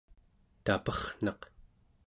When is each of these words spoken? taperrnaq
taperrnaq 0.65 1.41